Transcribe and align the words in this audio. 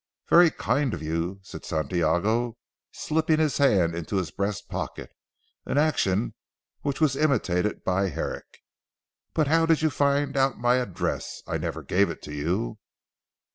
"Very 0.29 0.49
kind 0.49 0.95
of 0.95 1.03
you," 1.03 1.39
said 1.43 1.63
Santiago 1.63 2.57
slipping 2.91 3.37
his 3.37 3.59
hand 3.59 3.93
into 3.93 4.15
his 4.15 4.31
breast 4.31 4.67
pocket, 4.67 5.11
an 5.67 5.77
action 5.77 6.33
which 6.81 6.99
was 6.99 7.15
imitated 7.15 7.83
by 7.83 8.09
Herrick, 8.09 8.61
"but 9.35 9.45
how 9.45 9.67
did 9.67 9.83
you 9.83 9.91
find 9.91 10.35
out 10.35 10.57
my 10.57 10.77
address? 10.77 11.43
I 11.45 11.59
never 11.59 11.83
gave 11.83 12.09
it 12.09 12.23
to 12.23 12.33
you." 12.33 12.79